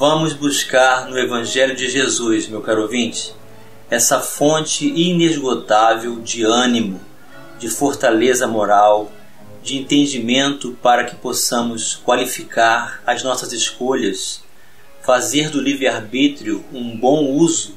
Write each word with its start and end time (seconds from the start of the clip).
Vamos 0.00 0.32
buscar 0.32 1.10
no 1.10 1.18
Evangelho 1.18 1.76
de 1.76 1.86
Jesus, 1.86 2.48
meu 2.48 2.62
caro 2.62 2.84
ouvinte, 2.84 3.34
essa 3.90 4.18
fonte 4.18 4.86
inesgotável 4.86 6.20
de 6.20 6.42
ânimo, 6.42 6.98
de 7.58 7.68
fortaleza 7.68 8.46
moral, 8.46 9.12
de 9.62 9.76
entendimento 9.76 10.72
para 10.80 11.04
que 11.04 11.16
possamos 11.16 11.96
qualificar 11.96 13.02
as 13.06 13.22
nossas 13.22 13.52
escolhas, 13.52 14.42
fazer 15.02 15.50
do 15.50 15.60
livre-arbítrio 15.60 16.64
um 16.72 16.96
bom 16.96 17.32
uso 17.34 17.74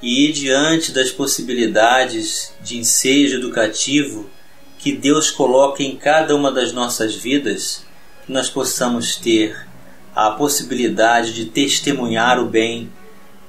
e, 0.00 0.32
diante 0.32 0.92
das 0.92 1.10
possibilidades 1.10 2.54
de 2.62 2.78
ensejo 2.78 3.36
educativo 3.36 4.30
que 4.78 4.92
Deus 4.92 5.30
coloca 5.30 5.82
em 5.82 5.94
cada 5.94 6.34
uma 6.34 6.50
das 6.50 6.72
nossas 6.72 7.14
vidas, 7.14 7.84
que 8.24 8.32
nós 8.32 8.48
possamos 8.48 9.16
ter 9.16 9.73
a 10.14 10.30
possibilidade 10.30 11.32
de 11.32 11.46
testemunhar 11.46 12.38
o 12.38 12.46
bem, 12.46 12.90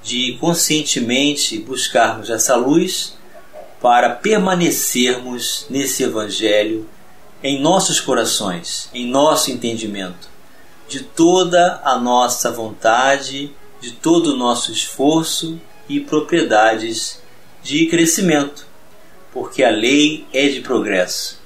de 0.04 0.38
conscientemente 0.40 1.58
buscarmos 1.60 2.30
essa 2.30 2.56
luz 2.56 3.16
para 3.82 4.10
permanecermos 4.10 5.66
nesse 5.70 6.04
Evangelho 6.04 6.90
em 7.44 7.62
nossos 7.62 8.00
corações, 8.00 8.90
em 8.94 9.08
nosso 9.08 9.52
entendimento, 9.52 10.28
de 10.88 11.02
toda 11.02 11.82
a 11.84 12.00
nossa 12.00 12.52
vontade, 12.52 13.52
de 13.80 13.92
todo 13.92 14.34
o 14.34 14.38
nosso 14.38 14.72
esforço 14.72 15.60
e 15.88 16.00
propriedades 16.00 17.22
de 17.62 17.86
crescimento, 17.88 18.66
porque 19.32 19.64
a 19.64 19.70
lei 19.70 20.26
é 20.34 20.48
de 20.48 20.62
progresso. 20.62 21.40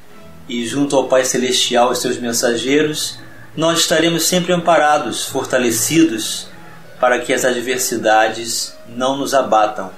E 0.48 0.66
junto 0.66 0.96
ao 0.96 1.08
Pai 1.08 1.26
Celestial 1.26 1.92
e 1.92 1.96
seus 1.96 2.18
mensageiros, 2.18 3.20
nós 3.56 3.80
estaremos 3.80 4.24
sempre 4.24 4.54
amparados, 4.54 5.26
fortalecidos, 5.26 6.48
para 7.00 7.20
que 7.20 7.34
as 7.34 7.46
adversidades 7.46 8.76
não 8.88 9.18
nos 9.18 9.34
abatam 9.34 9.92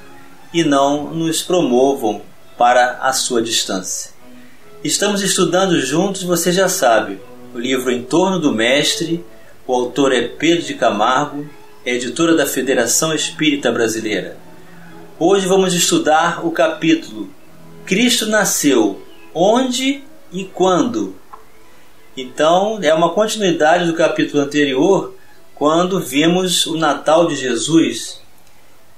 e 0.53 0.63
não 0.63 1.13
nos 1.13 1.41
promovam 1.41 2.21
para 2.57 2.99
a 3.01 3.13
sua 3.13 3.41
distância. 3.41 4.11
Estamos 4.83 5.21
estudando 5.21 5.79
juntos, 5.79 6.23
você 6.23 6.51
já 6.51 6.67
sabe, 6.67 7.19
o 7.53 7.59
livro 7.59 7.91
Em 7.91 8.03
Torno 8.03 8.39
do 8.39 8.51
Mestre, 8.51 9.23
o 9.67 9.73
autor 9.73 10.11
é 10.11 10.27
Pedro 10.27 10.65
de 10.65 10.73
Camargo, 10.73 11.49
é 11.85 11.95
editora 11.95 12.35
da 12.35 12.45
Federação 12.45 13.13
Espírita 13.13 13.71
Brasileira. 13.71 14.37
Hoje 15.19 15.45
vamos 15.45 15.73
estudar 15.73 16.45
o 16.45 16.51
capítulo 16.51 17.29
Cristo 17.85 18.25
nasceu 18.25 19.01
onde 19.33 20.03
e 20.31 20.45
quando. 20.45 21.15
Então, 22.15 22.77
é 22.81 22.93
uma 22.93 23.13
continuidade 23.13 23.85
do 23.85 23.93
capítulo 23.93 24.43
anterior, 24.43 25.15
quando 25.55 25.99
vimos 25.99 26.65
o 26.65 26.75
Natal 26.75 27.25
de 27.27 27.35
Jesus. 27.35 28.19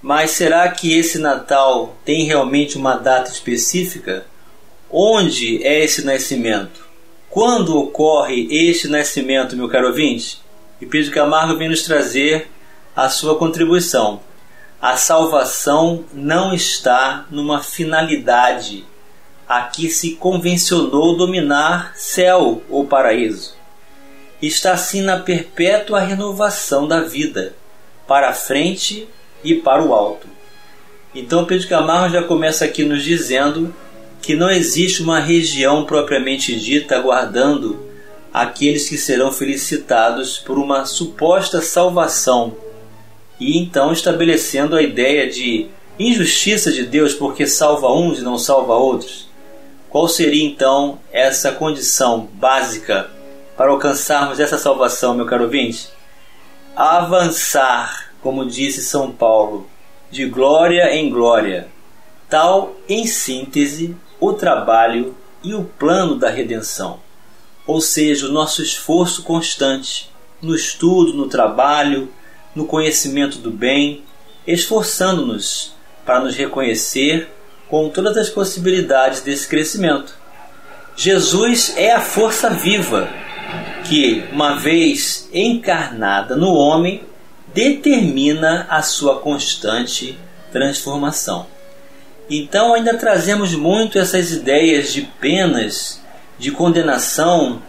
Mas 0.01 0.31
será 0.31 0.67
que 0.69 0.97
esse 0.97 1.19
Natal 1.19 1.95
tem 2.03 2.25
realmente 2.25 2.75
uma 2.75 2.95
data 2.95 3.29
específica? 3.29 4.25
Onde 4.89 5.63
é 5.63 5.83
esse 5.83 6.03
nascimento? 6.03 6.87
Quando 7.29 7.77
ocorre 7.77 8.47
este 8.49 8.87
nascimento, 8.87 9.55
meu 9.55 9.69
caro 9.69 9.87
ouvinte? 9.87 10.41
E 10.81 10.85
Pedro 10.85 11.11
Camargo 11.11 11.55
vem 11.55 11.69
nos 11.69 11.83
trazer 11.83 12.49
a 12.95 13.09
sua 13.09 13.37
contribuição. 13.37 14.21
A 14.81 14.97
salvação 14.97 16.03
não 16.13 16.53
está 16.53 17.25
numa 17.29 17.61
finalidade 17.61 18.85
a 19.47 19.61
que 19.63 19.89
se 19.89 20.15
convencionou 20.15 21.15
dominar 21.15 21.93
céu 21.95 22.61
ou 22.83 22.87
paraíso. 22.87 23.55
Está 24.41 24.75
sim 24.77 25.01
na 25.01 25.19
perpétua 25.19 26.01
renovação 26.01 26.87
da 26.87 27.01
vida, 27.01 27.55
para 28.07 28.29
a 28.29 28.33
frente 28.33 29.07
e 29.43 29.55
para 29.55 29.83
o 29.83 29.93
alto. 29.93 30.27
Então 31.15 31.45
Pedro 31.45 31.67
Camargo 31.67 32.13
já 32.13 32.23
começa 32.23 32.65
aqui 32.65 32.83
nos 32.83 33.03
dizendo 33.03 33.73
que 34.21 34.35
não 34.35 34.49
existe 34.49 35.01
uma 35.01 35.19
região 35.19 35.85
propriamente 35.85 36.57
dita 36.59 36.95
aguardando 36.95 37.87
aqueles 38.33 38.89
que 38.89 38.97
serão 38.97 39.31
felicitados 39.31 40.39
por 40.39 40.57
uma 40.57 40.85
suposta 40.85 41.61
salvação 41.61 42.55
e 43.39 43.59
então 43.59 43.91
estabelecendo 43.91 44.75
a 44.75 44.81
ideia 44.81 45.29
de 45.29 45.67
injustiça 45.99 46.71
de 46.71 46.83
Deus 46.83 47.13
porque 47.13 47.45
salva 47.45 47.91
uns 47.93 48.19
e 48.19 48.23
não 48.23 48.37
salva 48.37 48.73
outros. 48.73 49.22
Qual 49.93 50.07
seria 50.07 50.43
então 50.43 50.97
essa 51.11 51.51
condição 51.51 52.27
básica 52.33 53.11
para 53.55 53.69
alcançarmos 53.69 54.39
essa 54.39 54.57
salvação, 54.57 55.13
meu 55.13 55.27
caro 55.27 55.43
ouvinte? 55.43 55.87
Avançar, 56.75 58.11
como 58.19 58.43
disse 58.43 58.81
São 58.81 59.11
Paulo, 59.11 59.69
de 60.09 60.25
glória 60.25 60.95
em 60.95 61.11
glória, 61.11 61.67
tal, 62.27 62.75
em 62.89 63.05
síntese, 63.05 63.95
o 64.19 64.33
trabalho 64.33 65.15
e 65.43 65.53
o 65.53 65.63
plano 65.63 66.15
da 66.15 66.31
redenção, 66.31 66.99
ou 67.67 67.79
seja, 67.79 68.25
o 68.25 68.31
nosso 68.31 68.63
esforço 68.63 69.21
constante 69.21 70.09
no 70.41 70.55
estudo, 70.55 71.13
no 71.13 71.27
trabalho, 71.29 72.11
no 72.55 72.65
conhecimento 72.65 73.37
do 73.37 73.51
bem, 73.51 74.03
esforçando-nos 74.47 75.75
para 76.03 76.19
nos 76.19 76.35
reconhecer 76.35 77.31
com 77.73 77.89
todas 77.89 78.15
as 78.17 78.29
possibilidades 78.29 79.21
desse 79.21 79.47
crescimento. 79.47 80.13
Jesus 80.95 81.73
é 81.75 81.91
a 81.91 81.99
força 81.99 82.51
viva 82.51 83.09
que, 83.83 84.23
uma 84.31 84.57
vez 84.57 85.27
encarnada 85.33 86.35
no 86.35 86.53
homem, 86.53 87.01
determina 87.51 88.67
a 88.69 88.83
sua 88.83 89.19
constante 89.21 90.15
transformação. 90.51 91.47
Então, 92.29 92.75
ainda 92.75 92.95
trazemos 92.95 93.55
muito 93.55 93.97
essas 93.97 94.31
ideias 94.31 94.93
de 94.93 95.01
penas, 95.19 95.99
de 96.37 96.51
condenação, 96.51 97.59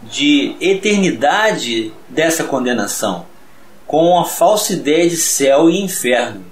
de 0.00 0.56
eternidade 0.58 1.92
dessa 2.08 2.44
condenação, 2.44 3.26
com 3.86 4.18
a 4.18 4.24
falsa 4.24 4.72
ideia 4.72 5.06
de 5.06 5.18
céu 5.18 5.68
e 5.68 5.82
inferno. 5.82 6.49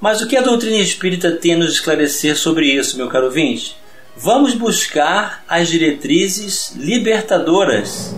Mas 0.00 0.20
o 0.20 0.28
que 0.28 0.36
a 0.36 0.42
doutrina 0.42 0.76
espírita 0.76 1.32
tem 1.32 1.54
a 1.54 1.58
nos 1.58 1.72
esclarecer 1.72 2.36
sobre 2.36 2.66
isso, 2.66 2.98
meu 2.98 3.08
caro 3.08 3.26
ouvinte? 3.26 3.76
Vamos 4.14 4.54
buscar 4.54 5.42
as 5.48 5.68
diretrizes 5.68 6.74
libertadoras. 6.76 8.14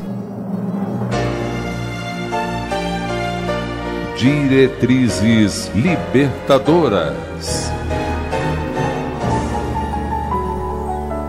Diretrizes 4.16 5.70
libertadoras. 5.74 7.70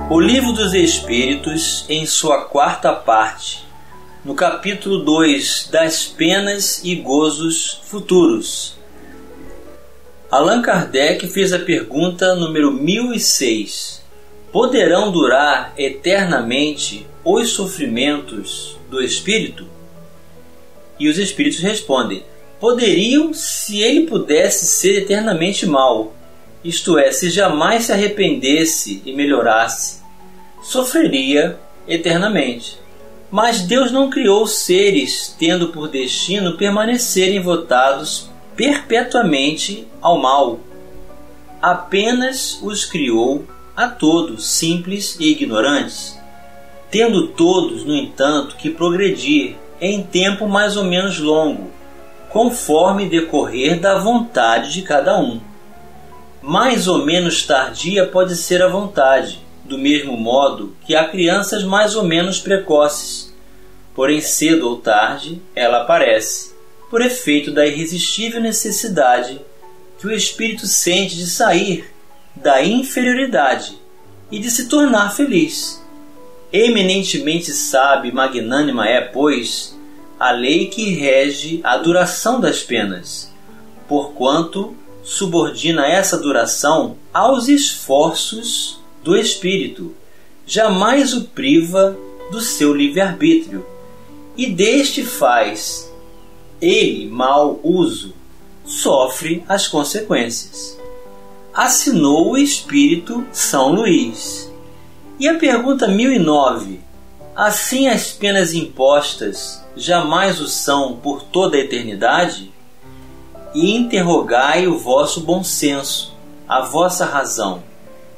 O 0.09 0.19
Livro 0.19 0.51
dos 0.53 0.73
Espíritos, 0.73 1.85
em 1.87 2.07
sua 2.07 2.45
quarta 2.45 2.91
parte, 2.91 3.63
no 4.25 4.33
capítulo 4.33 5.05
2 5.05 5.69
das 5.71 6.05
penas 6.05 6.83
e 6.83 6.95
gozos 6.95 7.79
futuros, 7.83 8.78
Allan 10.31 10.61
Kardec 10.61 11.25
fez 11.27 11.51
a 11.53 11.57
pergunta 11.57 12.35
número 12.35 12.71
1006: 12.71 14.03
Poderão 14.51 15.11
durar 15.11 15.73
eternamente 15.75 17.07
os 17.25 17.49
sofrimentos 17.49 18.77
do 18.91 19.01
espírito? 19.01 19.65
E 20.99 21.09
os 21.09 21.17
espíritos 21.17 21.61
respondem: 21.61 22.23
Poderiam 22.59 23.33
se 23.33 23.81
ele 23.81 24.05
pudesse 24.05 24.67
ser 24.67 24.99
eternamente 24.99 25.65
mal, 25.65 26.13
isto 26.63 26.99
é, 26.99 27.11
se 27.11 27.31
jamais 27.31 27.85
se 27.85 27.91
arrependesse 27.91 29.01
e 29.03 29.11
melhorasse, 29.11 30.03
sofreria 30.61 31.57
eternamente. 31.87 32.79
Mas 33.31 33.61
Deus 33.61 33.91
não 33.91 34.11
criou 34.11 34.45
seres 34.45 35.35
tendo 35.39 35.69
por 35.69 35.87
destino 35.87 36.55
permanecerem 36.55 37.41
votados 37.41 38.28
perpetuamente 38.59 39.87
ao 40.01 40.17
mal. 40.17 40.59
Apenas 41.61 42.59
os 42.61 42.83
criou 42.83 43.45
a 43.73 43.87
todos, 43.87 44.49
simples 44.49 45.15
e 45.17 45.31
ignorantes, 45.31 46.19
tendo 46.91 47.27
todos, 47.27 47.85
no 47.85 47.95
entanto, 47.95 48.57
que 48.57 48.69
progredir 48.69 49.55
em 49.79 50.03
tempo 50.03 50.45
mais 50.45 50.75
ou 50.75 50.83
menos 50.83 51.19
longo, 51.19 51.71
conforme 52.27 53.07
decorrer 53.07 53.79
da 53.79 53.97
vontade 53.97 54.73
de 54.73 54.81
cada 54.81 55.17
um. 55.17 55.39
Mais 56.41 56.85
ou 56.85 57.05
menos 57.05 57.47
tardia 57.47 58.05
pode 58.05 58.35
ser 58.35 58.61
a 58.61 58.67
vontade, 58.67 59.39
do 59.63 59.77
mesmo 59.77 60.17
modo 60.17 60.75
que 60.85 60.97
há 60.97 61.07
crianças 61.07 61.63
mais 61.63 61.95
ou 61.95 62.03
menos 62.03 62.41
precoces. 62.41 63.33
Porém, 63.95 64.19
cedo 64.19 64.67
ou 64.67 64.75
tarde, 64.75 65.41
ela 65.55 65.83
aparece, 65.83 66.48
por 66.89 67.01
efeito 67.01 67.51
da 67.51 67.65
irresistível 67.65 68.41
necessidade 68.41 69.39
que 69.99 70.07
o 70.07 70.11
espírito 70.11 70.65
sente 70.65 71.15
de 71.15 71.27
sair 71.27 71.91
da 72.35 72.63
inferioridade 72.63 73.77
e 74.31 74.39
de 74.39 74.49
se 74.49 74.67
tornar 74.67 75.15
feliz. 75.15 75.83
Eminentemente 76.51 77.51
sábia 77.51 78.09
e 78.09 78.13
magnânima 78.13 78.87
é, 78.87 79.01
pois, 79.01 79.77
a 80.19 80.31
lei 80.31 80.67
que 80.67 80.89
rege 80.91 81.59
a 81.63 81.77
duração 81.77 82.39
das 82.39 82.63
penas, 82.63 83.31
porquanto 83.87 84.75
subordina 85.03 85.87
essa 85.87 86.17
duração 86.17 86.97
aos 87.13 87.47
esforços 87.47 88.79
do 89.03 89.15
espírito, 89.15 89.93
jamais 90.45 91.13
o 91.13 91.25
priva 91.25 91.95
do 92.31 92.39
seu 92.41 92.73
livre-arbítrio, 92.73 93.65
e 94.35 94.47
deste 94.47 95.03
faz 95.03 95.88
ele 96.61 97.07
mau 97.07 97.59
uso, 97.63 98.13
sofre 98.65 99.43
as 99.47 99.67
consequências. 99.67 100.77
Assinou 101.53 102.31
o 102.31 102.37
espírito 102.37 103.25
São 103.31 103.73
Luís. 103.73 104.51
E 105.19 105.27
a 105.27 105.35
pergunta 105.35 105.87
1009: 105.87 106.79
Assim 107.35 107.87
as 107.87 108.11
penas 108.11 108.53
impostas 108.53 109.63
jamais 109.75 110.39
o 110.39 110.47
são 110.47 110.97
por 110.97 111.23
toda 111.23 111.57
a 111.57 111.59
eternidade? 111.59 112.51
E 113.53 113.75
interrogai 113.75 114.67
o 114.67 114.77
vosso 114.77 115.21
bom 115.21 115.43
senso, 115.43 116.15
a 116.47 116.61
vossa 116.61 117.05
razão, 117.05 117.63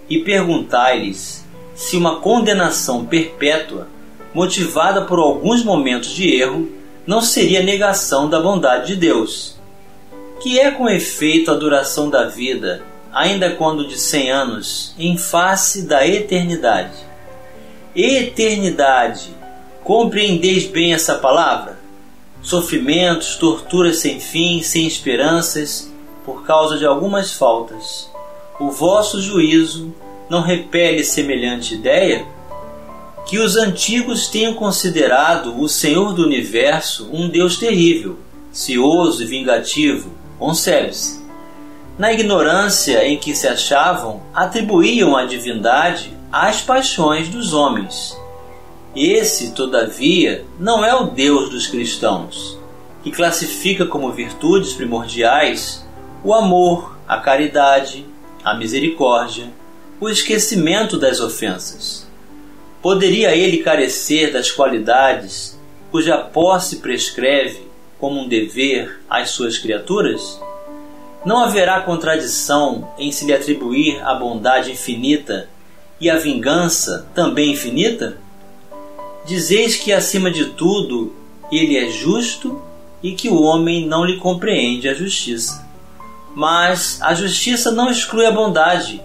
e 0.10 0.20
perguntai-lhes 0.20 1.46
se 1.74 1.96
uma 1.96 2.18
condenação 2.18 3.06
perpétua, 3.06 3.88
motivada 4.34 5.04
por 5.04 5.20
alguns 5.20 5.64
momentos 5.64 6.10
de 6.10 6.30
erro, 6.30 6.70
não 7.06 7.22
seria 7.22 7.64
negação 7.64 8.30
da 8.30 8.40
bondade 8.40 8.88
de 8.88 8.96
Deus. 8.96 9.56
Que 10.42 10.60
é 10.60 10.72
com 10.72 10.90
efeito 10.90 11.52
a 11.52 11.56
duração 11.56 12.10
da 12.10 12.28
vida, 12.28 12.84
ainda 13.14 13.52
quando 13.52 13.88
de 13.88 13.98
cem 13.98 14.32
anos, 14.32 14.94
em 14.98 15.18
face 15.18 15.84
da 15.84 16.06
eternidade. 16.06 16.98
Eternidade, 17.96 19.30
compreendeis 19.84 20.66
bem 20.66 20.94
essa 20.94 21.16
palavra? 21.16 21.80
Sofrimentos, 22.42 23.36
torturas 23.36 24.00
sem 24.00 24.20
fim, 24.20 24.62
sem 24.64 24.88
esperanças, 24.88 25.92
por 26.26 26.46
causa 26.46 26.78
de 26.78 26.86
algumas 26.86 27.34
faltas 27.34 28.12
o 28.62 28.70
vosso 28.70 29.20
juízo 29.20 29.92
não 30.30 30.42
repele 30.42 31.04
semelhante 31.04 31.74
ideia? 31.74 32.28
Que 33.26 33.40
os 33.40 33.56
antigos 33.56 34.28
tenham 34.28 34.54
considerado 34.54 35.60
o 35.60 35.70
Senhor 35.70 36.14
do 36.14 36.24
universo 36.24 37.10
um 37.14 37.30
Deus 37.30 37.58
terrível, 37.58 38.18
cioso 38.52 39.24
e 39.24 39.26
vingativo, 39.26 40.12
concebe-se. 40.38 41.22
Na 41.98 42.12
ignorância 42.12 43.06
em 43.06 43.18
que 43.18 43.36
se 43.36 43.48
achavam, 43.48 44.22
atribuíam 44.34 45.16
a 45.16 45.26
divindade 45.26 46.18
às 46.32 46.62
paixões 46.62 47.30
dos 47.30 47.54
homens. 47.54 48.18
Esse, 48.96 49.52
todavia, 49.52 50.44
não 50.60 50.84
é 50.84 50.94
o 50.94 51.06
Deus 51.06 51.50
dos 51.50 51.68
cristãos, 51.68 52.58
que 53.04 53.12
classifica 53.12 53.86
como 53.86 54.12
virtudes 54.12 54.74
primordiais 54.74 55.86
o 56.24 56.34
amor, 56.34 56.98
a 57.08 57.18
caridade, 57.18 58.06
a 58.44 58.54
misericórdia, 58.56 59.52
o 60.00 60.10
esquecimento 60.10 60.98
das 60.98 61.20
ofensas. 61.20 62.08
Poderia 62.82 63.36
ele 63.36 63.58
carecer 63.58 64.34
das 64.34 64.50
qualidades 64.50 65.60
cuja 65.92 66.18
posse 66.18 66.78
prescreve 66.78 67.68
como 68.00 68.22
um 68.22 68.28
dever 68.28 69.00
às 69.08 69.30
suas 69.30 69.60
criaturas? 69.60 70.42
Não 71.24 71.44
haverá 71.44 71.82
contradição 71.82 72.92
em 72.98 73.12
se 73.12 73.26
lhe 73.26 73.34
atribuir 73.34 74.02
a 74.04 74.16
bondade 74.16 74.72
infinita 74.72 75.48
e 76.00 76.10
a 76.10 76.18
vingança 76.18 77.08
também 77.14 77.52
infinita? 77.52 78.18
Dizeis 79.28 79.76
que, 79.76 79.94
acima 79.94 80.32
de 80.32 80.46
tudo, 80.46 81.14
ele 81.52 81.78
é 81.78 81.88
justo 81.92 82.60
e 83.04 83.12
que 83.12 83.30
o 83.30 83.44
homem 83.44 83.86
não 83.86 84.04
lhe 84.04 84.18
compreende 84.18 84.90
a 84.90 84.96
justiça. 84.96 85.64
Mas 86.34 87.00
a 87.02 87.14
justiça 87.14 87.72
não 87.72 87.92
exclui 87.92 88.26
a 88.26 88.32
bondade, 88.32 89.00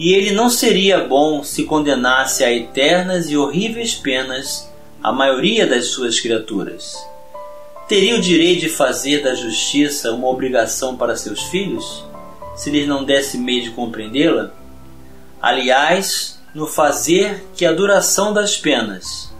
e 0.00 0.14
ele 0.14 0.30
não 0.30 0.48
seria 0.48 1.04
bom 1.04 1.44
se 1.44 1.64
condenasse 1.64 2.42
a 2.42 2.50
eternas 2.50 3.28
e 3.28 3.36
horríveis 3.36 3.94
penas 3.94 4.66
a 5.02 5.12
maioria 5.12 5.66
das 5.66 5.88
suas 5.88 6.18
criaturas. 6.18 6.96
Teria 7.86 8.16
o 8.16 8.20
direito 8.20 8.60
de 8.60 8.70
fazer 8.70 9.22
da 9.22 9.34
justiça 9.34 10.10
uma 10.12 10.26
obrigação 10.28 10.96
para 10.96 11.16
seus 11.16 11.42
filhos, 11.42 12.02
se 12.56 12.70
lhes 12.70 12.88
não 12.88 13.04
desse 13.04 13.36
meio 13.36 13.62
de 13.62 13.72
compreendê-la? 13.72 14.52
Aliás, 15.38 16.40
no 16.54 16.66
fazer 16.66 17.44
que 17.54 17.66
a 17.66 17.72
duração 17.72 18.32
das 18.32 18.56
penas 18.56 19.30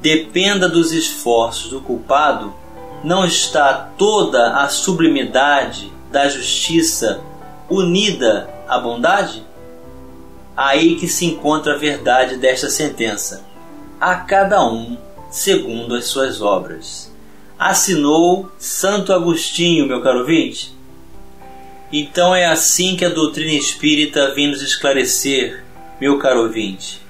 dependa 0.00 0.66
dos 0.66 0.92
esforços 0.92 1.68
do 1.70 1.82
culpado, 1.82 2.54
não 3.04 3.26
está 3.26 3.92
toda 3.98 4.62
a 4.62 4.68
sublimidade 4.70 5.92
da 6.10 6.26
justiça 6.26 7.20
unida 7.68 8.48
à 8.66 8.78
bondade? 8.78 9.44
Aí 10.56 10.96
que 10.96 11.06
se 11.06 11.26
encontra 11.26 11.74
a 11.74 11.78
verdade 11.78 12.36
desta 12.36 12.70
sentença. 12.70 13.44
A 14.00 14.16
cada 14.16 14.64
um 14.66 14.96
segundo 15.30 15.94
as 15.94 16.06
suas 16.06 16.40
obras. 16.40 17.12
Assinou 17.58 18.50
Santo 18.58 19.12
Agostinho, 19.12 19.86
meu 19.86 20.02
caro 20.02 20.20
ouvinte. 20.20 20.74
Então 21.92 22.34
é 22.34 22.46
assim 22.46 22.96
que 22.96 23.04
a 23.04 23.10
doutrina 23.10 23.52
espírita 23.52 24.34
vem 24.34 24.48
nos 24.48 24.60
esclarecer, 24.60 25.64
meu 26.00 26.18
caro 26.18 26.42
ouvinte, 26.42 27.00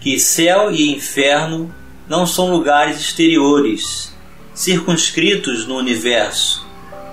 que 0.00 0.18
céu 0.18 0.70
e 0.70 0.90
inferno 0.90 1.72
não 2.08 2.26
são 2.26 2.50
lugares 2.50 3.00
exteriores, 3.00 4.12
circunscritos 4.52 5.66
no 5.66 5.76
universo, 5.76 6.66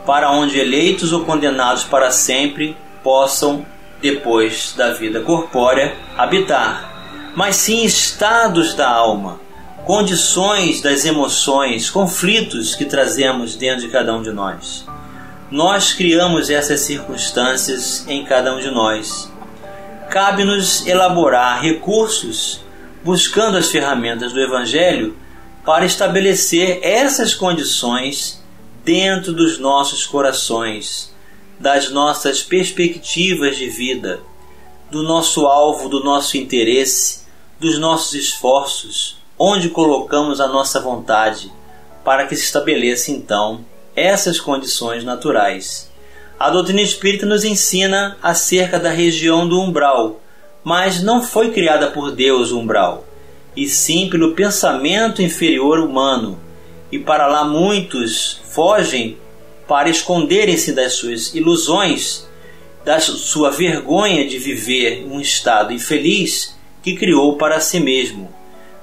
para 0.05 0.31
onde 0.31 0.59
eleitos 0.59 1.13
ou 1.13 1.23
condenados 1.23 1.83
para 1.83 2.09
sempre 2.09 2.75
possam, 3.03 3.65
depois 4.03 4.73
da 4.75 4.91
vida 4.91 5.21
corpórea, 5.21 5.95
habitar, 6.17 7.31
mas 7.33 7.55
sim 7.55 7.85
estados 7.85 8.73
da 8.73 8.89
alma, 8.89 9.39
condições 9.85 10.81
das 10.81 11.05
emoções, 11.05 11.89
conflitos 11.89 12.75
que 12.75 12.83
trazemos 12.83 13.55
dentro 13.55 13.79
de 13.79 13.87
cada 13.87 14.13
um 14.13 14.21
de 14.21 14.31
nós. 14.31 14.85
Nós 15.49 15.93
criamos 15.93 16.49
essas 16.49 16.81
circunstâncias 16.81 18.05
em 18.05 18.25
cada 18.25 18.53
um 18.53 18.59
de 18.59 18.69
nós. 18.69 19.31
Cabe-nos 20.09 20.85
elaborar 20.85 21.61
recursos 21.61 22.59
buscando 23.05 23.57
as 23.57 23.71
ferramentas 23.71 24.33
do 24.33 24.41
Evangelho 24.41 25.15
para 25.65 25.85
estabelecer 25.85 26.79
essas 26.81 27.33
condições 27.33 28.43
dentro 28.83 29.31
dos 29.31 29.57
nossos 29.57 30.05
corações, 30.05 31.12
das 31.59 31.89
nossas 31.89 32.41
perspectivas 32.41 33.57
de 33.57 33.69
vida, 33.69 34.21
do 34.91 35.03
nosso 35.03 35.45
alvo, 35.45 35.89
do 35.89 36.03
nosso 36.03 36.37
interesse, 36.37 37.23
dos 37.59 37.79
nossos 37.79 38.13
esforços, 38.13 39.17
onde 39.37 39.69
colocamos 39.69 40.39
a 40.39 40.47
nossa 40.47 40.79
vontade, 40.79 41.51
para 42.03 42.27
que 42.27 42.35
se 42.35 42.43
estabeleça 42.43 43.11
então 43.11 43.65
essas 43.95 44.39
condições 44.39 45.03
naturais. 45.03 45.89
A 46.39 46.49
doutrina 46.49 46.81
espírita 46.81 47.25
nos 47.25 47.43
ensina 47.43 48.17
acerca 48.21 48.79
da 48.79 48.89
região 48.89 49.47
do 49.47 49.59
umbral, 49.61 50.19
mas 50.63 51.01
não 51.01 51.23
foi 51.23 51.51
criada 51.51 51.91
por 51.91 52.11
Deus 52.11 52.51
o 52.51 52.59
umbral, 52.59 53.05
e 53.55 53.67
sim 53.67 54.09
pelo 54.09 54.33
pensamento 54.33 55.21
inferior 55.21 55.79
humano, 55.79 56.39
e 56.91 56.99
para 56.99 57.27
lá 57.27 57.45
muitos 57.45 58.41
fogem 58.49 59.17
para 59.67 59.89
esconderem-se 59.89 60.73
das 60.73 60.93
suas 60.93 61.33
ilusões, 61.33 62.27
da 62.83 62.99
sua 62.99 63.49
vergonha 63.49 64.27
de 64.27 64.37
viver 64.37 65.05
um 65.09 65.19
estado 65.19 65.73
infeliz 65.73 66.55
que 66.81 66.95
criou 66.95 67.37
para 67.37 67.59
si 67.59 67.79
mesmo. 67.79 68.33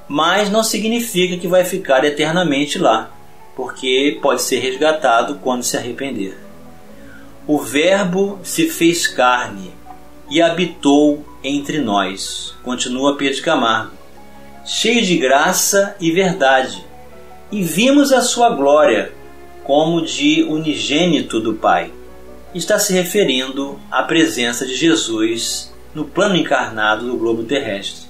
Mas 0.08 0.50
não 0.50 0.64
significa 0.64 1.36
que 1.36 1.46
vai 1.46 1.64
ficar 1.64 2.04
eternamente 2.04 2.78
lá, 2.78 3.10
porque 3.54 4.18
pode 4.22 4.42
ser 4.42 4.58
resgatado 4.58 5.38
quando 5.42 5.62
se 5.62 5.76
arrepender. 5.76 6.36
O 7.46 7.58
Verbo 7.58 8.40
se 8.42 8.68
fez 8.68 9.06
carne 9.06 9.72
e 10.30 10.40
habitou 10.40 11.24
entre 11.42 11.78
nós, 11.78 12.54
continua 12.62 13.16
Pedro 13.16 13.42
Camargo, 13.42 13.92
cheio 14.64 15.04
de 15.04 15.16
graça 15.16 15.96
e 16.00 16.10
verdade 16.10 16.90
e 17.52 17.62
vimos 17.62 18.12
a 18.12 18.22
sua 18.22 18.50
glória, 18.50 19.12
como 19.64 20.02
de 20.02 20.42
unigênito 20.42 21.40
do 21.40 21.54
Pai. 21.54 21.92
Está 22.54 22.78
se 22.78 22.92
referindo 22.92 23.78
à 23.90 24.02
presença 24.02 24.66
de 24.66 24.74
Jesus 24.74 25.72
no 25.94 26.04
plano 26.04 26.36
encarnado 26.36 27.06
do 27.06 27.16
globo 27.16 27.44
terrestre. 27.44 28.08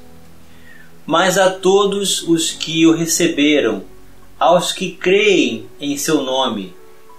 Mas 1.07 1.39
a 1.39 1.51
todos 1.51 2.23
os 2.23 2.51
que 2.53 2.87
o 2.87 2.95
receberam, 2.95 3.85
aos 4.39 4.73
que 4.73 4.93
creem 4.93 5.67
em 5.81 5.97
seu 5.97 6.23
nome, 6.23 6.75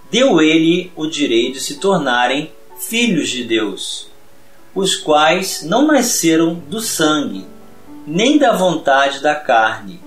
deu 0.09 0.41
ele 0.41 0.91
o 0.95 1.07
direito 1.07 1.53
de 1.53 1.61
se 1.61 1.79
tornarem 1.79 2.51
filhos 2.77 3.29
de 3.29 3.43
Deus, 3.43 4.07
os 4.73 4.95
quais 4.95 5.63
não 5.63 5.85
nasceram 5.85 6.55
do 6.55 6.81
sangue, 6.81 7.45
nem 8.07 8.37
da 8.37 8.53
vontade 8.53 9.19
da 9.19 9.35
carne, 9.35 9.99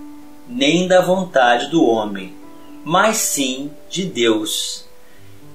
nem 0.49 0.89
da 0.89 1.01
vontade 1.01 1.71
do 1.71 1.85
homem, 1.85 2.35
mas 2.85 3.17
sim 3.17 3.71
de 3.89 4.05
Deus. 4.05 4.85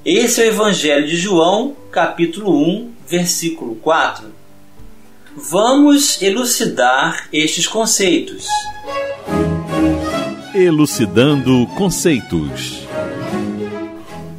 Esse 0.03 0.41
é 0.41 0.45
o 0.45 0.47
Evangelho 0.47 1.07
de 1.07 1.15
João, 1.15 1.75
capítulo 1.91 2.51
1, 2.51 2.93
versículo 3.07 3.75
4. 3.75 4.25
Vamos 5.35 6.21
elucidar 6.21 7.29
estes 7.31 7.67
conceitos. 7.67 8.47
Elucidando 10.55 11.67
conceitos. 11.77 12.79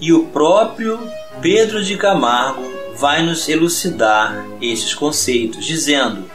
E 0.01 0.13
o 0.13 0.27
próprio 0.27 0.99
Pedro 1.41 1.85
de 1.85 1.97
Camargo 1.97 2.63
vai 2.97 3.23
nos 3.23 3.49
elucidar 3.49 4.45
estes 4.61 4.93
conceitos, 4.93 5.65
dizendo: 5.65 6.29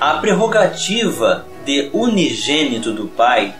a 0.00 0.14
prerrogativa 0.14 1.46
de 1.64 1.88
unigênito 1.92 2.92
do 2.92 3.06
Pai, 3.06 3.54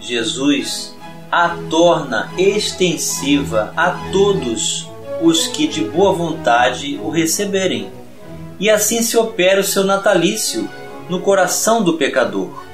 Jesus, 0.00 0.95
a 1.36 1.50
torna 1.68 2.32
extensiva 2.38 3.70
a 3.76 3.90
todos 4.10 4.88
os 5.20 5.46
que 5.46 5.66
de 5.66 5.84
boa 5.84 6.10
vontade 6.10 6.98
o 7.02 7.10
receberem. 7.10 7.90
E 8.58 8.70
assim 8.70 9.02
se 9.02 9.18
opera 9.18 9.60
o 9.60 9.64
seu 9.64 9.84
natalício 9.84 10.66
no 11.10 11.20
coração 11.20 11.84
do 11.84 11.98
pecador. 11.98 12.64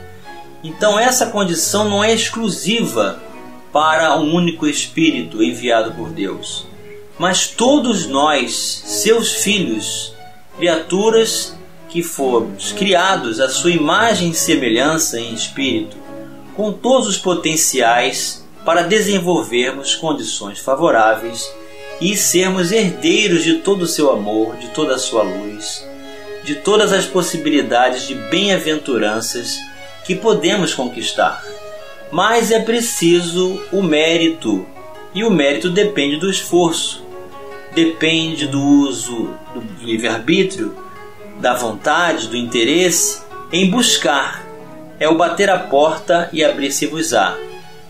Então, 0.63 0.97
essa 0.97 1.27
condição 1.27 1.89
não 1.89 2.05
é 2.05 2.15
exclusiva 2.15 3.21
para 3.73 4.17
um 4.17 4.33
único 4.33 4.65
Espírito 4.69 5.43
enviado 5.43 5.91
por 5.95 6.11
Deus, 6.11 6.65
mas 7.19 7.49
todos 7.49 8.07
nós, 8.07 8.55
seus 8.87 9.33
filhos, 9.33 10.15
criaturas 10.57 11.59
que 11.89 12.01
fomos 12.01 12.71
criados 12.71 13.41
à 13.41 13.49
sua 13.49 13.73
imagem 13.73 14.31
e 14.31 14.35
semelhança 14.35 15.19
em 15.19 15.35
espírito, 15.35 15.97
com 16.55 16.73
todos 16.73 17.09
os 17.09 17.19
potenciais 17.19 18.42
para 18.65 18.83
desenvolvermos 18.83 19.95
condições 19.95 20.59
favoráveis 20.59 21.53
e 22.01 22.17
sermos 22.17 22.73
herdeiros 22.73 23.45
de 23.45 23.55
todo 23.59 23.83
o 23.83 23.87
seu 23.87 24.11
amor, 24.11 24.57
de 24.57 24.69
toda 24.71 24.95
a 24.95 24.99
sua 24.99 25.23
luz, 25.23 25.87
de 26.45 26.57
todas 26.57 26.93
as 26.93 27.05
possibilidades 27.07 28.07
de 28.07 28.15
bem-aventuranças 28.15 29.57
que 30.05 30.15
podemos 30.15 30.75
conquistar. 30.75 31.45
Mas 32.11 32.51
é 32.51 32.61
preciso 32.61 33.61
o 33.73 33.83
mérito, 33.83 34.67
e 35.15 35.25
o 35.25 35.31
mérito 35.31 35.71
depende 35.71 36.17
do 36.17 36.31
esforço, 36.31 37.05
depende 37.75 38.47
do 38.47 38.61
uso 38.61 39.31
do 39.55 39.63
livre-arbítrio, 39.85 40.77
da 41.41 41.55
vontade, 41.55 42.29
do 42.29 42.37
interesse 42.37 43.23
em 43.53 43.71
buscar. 43.71 44.45
É 44.99 45.09
o 45.09 45.17
bater 45.17 45.51
a 45.51 45.59
porta 45.59 46.29
e 46.33 46.45
abrir-se-vos-á. 46.45 47.37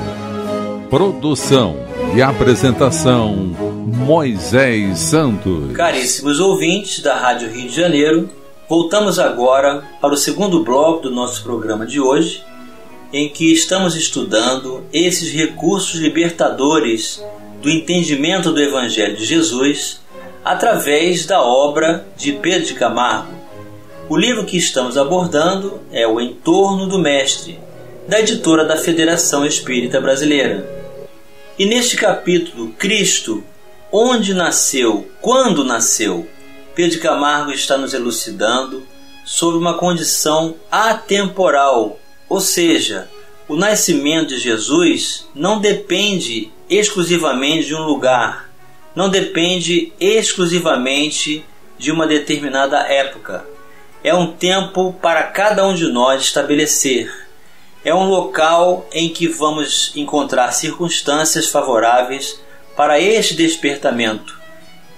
Produção 0.89 1.75
e 2.15 2.21
apresentação 2.21 3.51
Moisés 3.85 4.99
Santos. 4.99 5.73
Caríssimos 5.73 6.39
ouvintes 6.39 7.01
da 7.01 7.17
Rádio 7.17 7.51
Rio 7.51 7.69
de 7.69 7.75
Janeiro, 7.75 8.29
voltamos 8.67 9.19
agora 9.19 9.83
para 10.01 10.13
o 10.13 10.17
segundo 10.17 10.63
bloco 10.63 11.03
do 11.03 11.11
nosso 11.11 11.43
programa 11.43 11.85
de 11.85 11.99
hoje, 11.99 12.43
em 13.13 13.29
que 13.29 13.51
estamos 13.51 13.95
estudando 13.95 14.83
esses 14.91 15.31
recursos 15.31 15.99
libertadores 15.99 17.23
do 17.61 17.69
entendimento 17.69 18.51
do 18.51 18.61
Evangelho 18.61 19.15
de 19.15 19.25
Jesus 19.25 20.01
através 20.43 21.25
da 21.25 21.41
obra 21.41 22.05
de 22.17 22.33
Pedro 22.33 22.65
de 22.67 22.73
Camargo 22.73 23.45
o 24.07 24.15
livro 24.15 24.45
que 24.45 24.55
estamos 24.55 24.99
abordando 24.99 25.81
é 25.91 26.07
O 26.07 26.21
Entorno 26.21 26.85
do 26.87 26.99
Mestre, 26.99 27.59
da 28.07 28.19
editora 28.19 28.63
da 28.63 28.77
Federação 28.77 29.43
Espírita 29.43 29.99
Brasileira. 29.99 30.63
E 31.57 31.65
neste 31.65 31.97
capítulo, 31.97 32.69
Cristo, 32.77 33.43
onde 33.91 34.35
nasceu, 34.35 35.07
quando 35.19 35.63
nasceu, 35.63 36.27
Pedro 36.75 36.99
Camargo 36.99 37.51
está 37.51 37.77
nos 37.77 37.93
elucidando 37.93 38.85
sobre 39.23 39.57
uma 39.57 39.75
condição 39.75 40.55
atemporal, 40.69 41.99
ou 42.29 42.39
seja, 42.39 43.09
o 43.47 43.55
nascimento 43.55 44.27
de 44.27 44.39
Jesus 44.39 45.27
não 45.33 45.59
depende 45.59 46.51
exclusivamente 46.69 47.67
de 47.67 47.75
um 47.75 47.83
lugar, 47.83 48.49
não 48.95 49.09
depende 49.09 49.93
exclusivamente 49.99 51.43
de 51.77 51.91
uma 51.91 52.05
determinada 52.05 52.77
época 52.79 53.55
é 54.05 54.13
um 54.13 54.31
tempo 54.31 54.93
para 55.01 55.23
cada 55.23 55.65
um 55.67 55.73
de 55.73 55.87
nós 55.87 56.21
estabelecer. 56.21 57.11
É 57.83 57.91
um 57.91 58.07
local 58.07 58.87
em 58.93 59.09
que 59.09 59.27
vamos 59.27 59.91
encontrar 59.95 60.51
circunstâncias 60.51 61.49
favoráveis 61.49 62.39
para 62.77 62.99
este 62.99 63.33
despertamento, 63.33 64.39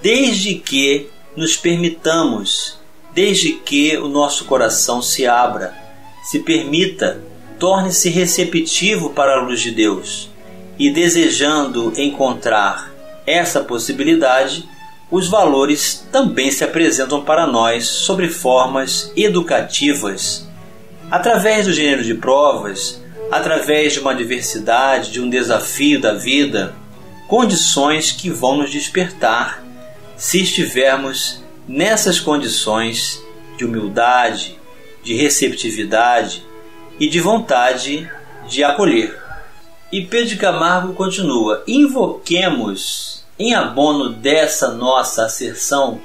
desde 0.01 0.55
que 0.55 1.10
nos 1.38 1.56
permitamos, 1.56 2.79
desde 3.13 3.53
que 3.53 3.96
o 3.98 4.08
nosso 4.08 4.46
coração 4.46 5.03
se 5.03 5.27
abra, 5.27 5.74
se 6.24 6.39
permita, 6.39 7.22
torne-se 7.60 8.10
receptivo 8.10 9.12
para 9.12 9.38
a 9.38 9.41
luz 9.41 9.62
de 9.62 9.72
Deus. 9.72 10.29
e 10.79 10.91
desejando 10.91 11.91
encontrar 11.98 12.91
essa 13.25 13.62
possibilidade, 13.62 14.70
os 15.10 15.27
valores 15.27 16.08
também 16.12 16.51
se 16.51 16.63
apresentam 16.63 17.24
para 17.24 17.48
nós 17.48 17.88
sobre 17.88 18.29
formas 18.29 19.12
educativas, 19.15 20.48
através 21.10 21.65
do 21.65 21.74
gênero 21.74 22.03
de 22.03 22.13
provas, 22.13 23.01
através 23.32 23.94
de 23.94 24.00
uma 24.00 24.13
diversidade, 24.13 25.12
de 25.12 25.20
um 25.20 25.27
desafio 25.27 26.00
da 26.00 26.13
vida, 26.13 26.75
condições 27.27 28.12
que 28.12 28.29
vão 28.29 28.58
nos 28.58 28.70
despertar 28.70 29.63
se 30.17 30.41
estivermos 30.41 31.43
nessas 31.67 32.19
condições 32.19 33.24
de 33.55 33.63
humildade, 33.63 34.59
de 35.03 35.13
receptividade 35.13 36.43
e 37.00 37.07
de 37.07 37.19
vontade 37.19 38.09
de 38.50 38.63
acolher. 38.63 39.15
E 39.91 40.01
Pedro 40.01 40.38
Camargo 40.38 40.93
continua: 40.93 41.63
invoquemos 41.67 43.24
em 43.38 43.53
abono 43.53 44.09
dessa 44.09 44.74
nossa 44.74 45.25
asserção, 45.25 46.01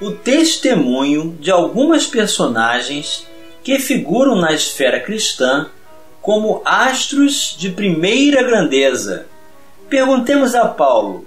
o 0.00 0.12
testemunho 0.12 1.36
de 1.38 1.50
algumas 1.50 2.06
personagens 2.06 3.26
que 3.62 3.78
figuram 3.78 4.34
na 4.34 4.52
esfera 4.52 4.98
cristã 4.98 5.68
como 6.22 6.62
astros 6.64 7.54
de 7.58 7.70
primeira 7.70 8.42
grandeza. 8.42 9.26
Perguntemos 9.88 10.54
a 10.54 10.66
Paulo 10.66 11.26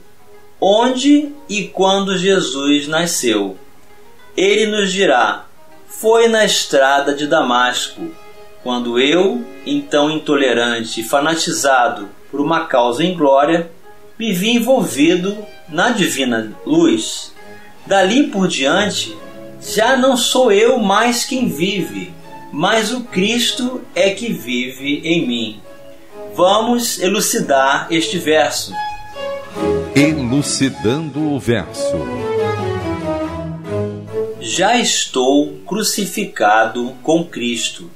onde 0.60 1.32
e 1.50 1.68
quando 1.68 2.18
Jesus 2.18 2.88
nasceu. 2.88 3.58
Ele 4.36 4.66
nos 4.66 4.92
dirá: 4.92 5.46
Foi 5.88 6.28
na 6.28 6.46
estrada 6.46 7.14
de 7.14 7.28
Damasco, 7.28 8.12
quando 8.64 9.00
eu, 9.00 9.44
então 9.66 10.10
intolerante 10.10 11.02
e 11.02 11.04
fanatizado 11.04 12.10
por 12.32 12.40
uma 12.40 12.66
causa 12.66 13.04
em 13.04 13.16
glória, 13.16 13.70
me 14.18 14.32
vi 14.32 14.52
envolvido 14.52 15.38
na 15.68 15.90
divina 15.90 16.52
luz. 16.66 17.34
Dali 17.86 18.28
por 18.28 18.48
diante, 18.48 19.16
já 19.62 19.98
não 19.98 20.16
sou 20.16 20.52
eu 20.52 20.80
mais 20.80 21.26
quem 21.26 21.48
vive, 21.50 22.14
mas 22.52 22.92
o 22.94 23.02
Cristo 23.02 23.82
é 23.94 24.12
que 24.12 24.32
vive 24.32 25.02
em 25.04 25.28
mim. 25.28 25.62
Vamos 26.34 27.00
elucidar 27.00 27.88
este 27.92 28.18
verso. 28.18 28.74
Elucidando 30.34 31.32
o 31.32 31.40
verso. 31.40 31.96
Já 34.42 34.80
estou 34.80 35.60
crucificado 35.60 36.96
com 37.04 37.24
Cristo 37.24 37.88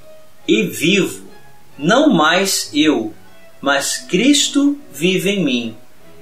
e 0.48 0.62
vivo, 0.62 1.26
não 1.80 2.14
mais 2.14 2.70
eu, 2.76 3.12
mas 3.60 3.98
Cristo 3.98 4.78
vive 4.94 5.32
em 5.32 5.44
mim. 5.44 5.76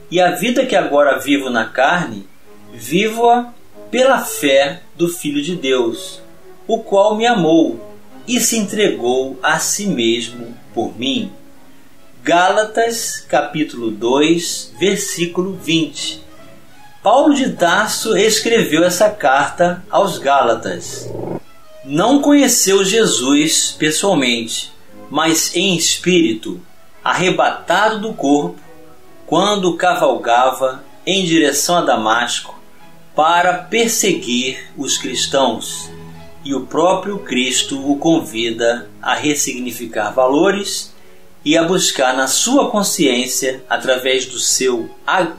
E 0.10 0.22
a 0.22 0.32
vida 0.32 0.66
que 0.66 0.78
agora 0.78 1.20
vivo 1.20 1.50
na 1.50 1.66
carne, 1.66 2.26
vivo-a 2.74 3.54
pela 3.92 4.20
fé 4.20 4.84
do 4.96 5.10
Filho 5.10 5.42
de 5.42 5.58
Deus, 5.58 6.22
o 6.66 6.80
qual 6.80 7.18
me 7.18 7.26
amou 7.26 7.94
e 8.26 8.40
se 8.40 8.58
entregou 8.58 9.38
a 9.44 9.60
si 9.60 9.86
mesmo 9.86 10.56
por 10.74 10.98
mim. 10.98 11.30
Gálatas 12.26 13.24
capítulo 13.30 13.92
2, 13.92 14.74
versículo 14.80 15.54
20. 15.62 16.24
Paulo 17.04 17.36
de 17.36 17.52
Tarso 17.52 18.18
escreveu 18.18 18.84
essa 18.84 19.12
carta 19.12 19.86
aos 19.92 20.18
Gálatas. 20.18 21.08
Não 21.84 22.24
conheceu 22.24 22.84
Jesus 22.84 23.76
pessoalmente, 23.78 24.74
mas 25.08 25.56
em 25.56 25.76
espírito, 25.76 26.60
arrebatado 27.04 28.00
do 28.00 28.12
corpo, 28.12 28.60
quando 29.28 29.78
cavalgava 29.78 30.84
em 31.06 31.26
direção 31.26 31.78
a 31.78 31.82
Damasco 31.82 32.60
para 33.16 33.54
perseguir 33.54 34.72
os 34.76 34.98
cristãos, 34.98 35.92
e 36.44 36.56
o 36.56 36.62
próprio 36.62 37.20
Cristo 37.20 37.88
o 37.88 38.00
convida 38.00 38.90
a 39.00 39.14
ressignificar 39.14 40.10
valores 40.10 40.95
e 41.46 41.56
a 41.56 41.64
buscar 41.64 42.18
na 42.18 42.28
sua 42.28 42.72
consciência, 42.72 43.64
através 43.70 44.26
do 44.26 44.40
seu 44.40 44.90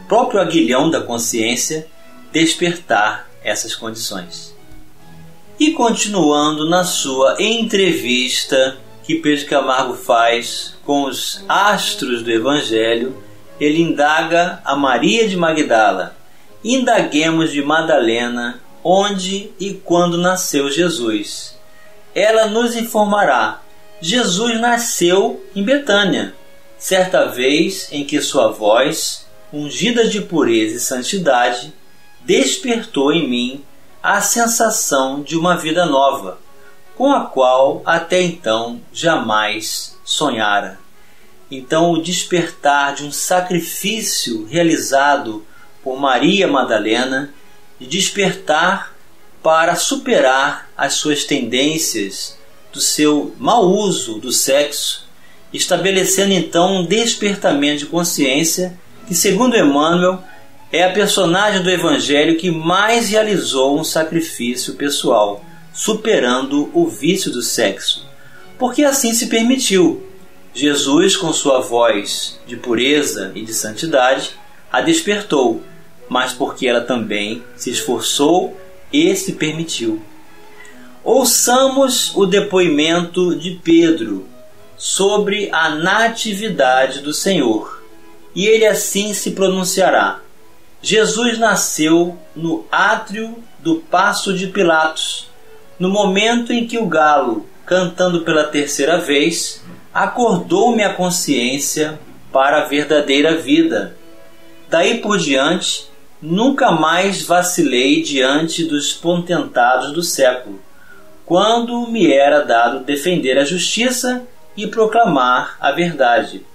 próprio 0.09 0.41
aguilhão 0.41 0.89
da 0.89 1.03
consciência, 1.03 1.89
despertar 2.33 3.29
essas 3.43 3.75
condições. 3.75 4.55
E 5.59 5.73
continuando 5.73 6.69
na 6.71 6.85
sua 6.85 7.37
entrevista 7.43 8.79
que 9.03 9.17
Pedro 9.17 9.47
Camargo 9.47 9.95
faz 9.95 10.75
com 10.85 11.05
os 11.05 11.45
astros 11.49 12.23
do 12.23 12.31
Evangelho, 12.31 13.23
ele 13.59 13.81
indaga 13.81 14.61
a 14.65 14.77
Maria 14.77 15.29
de 15.29 15.37
Magdala. 15.37 16.17
Indaguemos 16.63 17.53
de 17.53 17.63
Madalena 17.63 18.61
onde 18.89 19.51
e 19.59 19.75
quando 19.75 20.17
nasceu 20.17 20.71
Jesus. 20.71 21.59
Ela 22.15 22.47
nos 22.47 22.77
informará. 22.77 23.61
Jesus 24.01 24.61
nasceu 24.61 25.45
em 25.55 25.63
Betânia, 25.63 26.35
certa 26.79 27.27
vez 27.27 27.89
em 27.91 28.05
que 28.05 28.21
sua 28.21 28.53
voz, 28.53 29.27
ungida 29.51 30.07
de 30.07 30.21
pureza 30.21 30.77
e 30.77 30.81
santidade, 30.81 31.73
despertou 32.21 33.13
em 33.13 33.27
mim 33.27 33.65
a 34.03 34.21
sensação 34.21 35.23
de 35.23 35.37
uma 35.37 35.57
vida 35.57 35.87
nova, 35.87 36.39
com 36.95 37.13
a 37.13 37.25
qual 37.25 37.83
até 37.87 38.21
então 38.21 38.81
jamais 38.93 39.97
sonhara. 40.05 40.79
Então, 41.51 41.93
o 41.93 42.03
despertar 42.03 42.95
de 42.95 43.05
um 43.05 43.13
sacrifício 43.13 44.45
realizado 44.47 45.47
por 45.83 45.99
Maria 45.99 46.47
Madalena, 46.47 47.33
de 47.79 47.87
despertar 47.87 48.95
para 49.43 49.75
superar 49.75 50.69
as 50.77 50.95
suas 50.95 51.25
tendências 51.25 52.37
do 52.77 52.83
seu 52.83 53.35
mau 53.39 53.65
uso 53.65 54.19
do 54.19 54.31
sexo, 54.31 55.09
estabelecendo 55.51 56.35
então 56.35 56.81
um 56.81 56.87
despertamento 56.87 57.79
de 57.79 57.87
consciência 57.87 58.79
que, 59.09 59.15
segundo 59.15 59.57
Emmanuel, 59.57 60.23
é 60.71 60.85
a 60.85 60.93
personagem 60.93 61.63
do 61.63 61.71
Evangelho 61.71 62.37
que 62.37 62.51
mais 62.51 63.09
realizou 63.09 63.81
um 63.81 63.83
sacrifício 63.83 64.75
pessoal, 64.75 65.43
superando 65.73 66.71
o 66.75 66.87
vício 66.87 67.31
do 67.33 67.41
sexo, 67.41 68.07
porque 68.59 68.85
assim 68.85 69.15
se 69.15 69.29
permitiu, 69.29 70.07
Jesus, 70.53 71.17
com 71.17 71.33
sua 71.33 71.61
voz 71.61 72.39
de 72.47 72.57
pureza 72.57 73.33
e 73.35 73.43
de 73.43 73.55
santidade, 73.55 74.33
a 74.71 74.83
despertou, 74.83 75.63
mas 76.11 76.35
porque 76.35 76.67
ela 76.67 76.83
também 76.83 77.43
se 77.57 77.71
esforçou 77.71 78.55
e 78.93 79.17
se 79.17 79.33
permitiu. 79.33 80.03
Ouçamos 81.07 82.11
o 82.17 82.27
depoimento 82.27 83.37
de 83.37 83.53
Pedro 83.63 84.27
sobre 84.77 85.49
a 85.53 85.69
natividade 85.69 86.99
do 86.99 87.13
Senhor, 87.13 87.81
e 88.35 88.45
ele 88.45 88.67
assim 88.67 89.15
se 89.15 89.31
pronunciará: 89.31 90.19
Jesus 90.83 91.39
nasceu 91.39 92.19
no 92.35 92.67
átrio 92.73 93.41
do 93.61 93.77
Paço 93.77 94.35
de 94.35 94.49
Pilatos, 94.49 95.31
no 95.79 95.89
momento 95.89 96.53
em 96.53 96.67
que 96.67 96.77
o 96.77 96.87
galo, 96.87 97.47
cantando 97.65 98.23
pela 98.23 98.43
terceira 98.43 98.99
vez, 98.99 99.63
acordou-me 99.95 100.83
a 100.83 100.93
consciência 100.93 102.01
para 102.33 102.63
a 102.63 102.67
verdadeira 102.67 103.37
vida. 103.37 103.97
Daí 104.69 104.99
por 104.99 105.19
diante, 105.19 105.87
nunca 106.21 106.73
mais 106.73 107.23
vacilei 107.23 108.03
diante 108.03 108.65
dos 108.65 108.93
potentados 108.93 109.93
do 109.93 110.03
século, 110.03 110.66
quando 111.27 111.89
me 111.89 112.11
era 112.11 112.45
dado 112.45 112.85
defender 112.85 113.37
a 113.37 113.45
justiça 113.45 114.23
e 114.57 114.69
proclamar 114.69 115.57
a 115.61 115.73
verdade, 115.73 116.47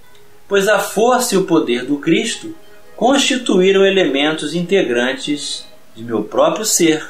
pois 0.47 0.67
a 0.69 0.79
força 0.79 1.35
e 1.35 1.37
o 1.37 1.43
poder 1.43 1.85
do 1.85 1.97
Cristo 1.97 2.55
constituíram 2.95 3.85
elementos 3.85 4.55
integrantes 4.55 5.65
de 5.93 6.03
meu 6.03 6.23
próprio 6.23 6.65
ser. 6.65 7.05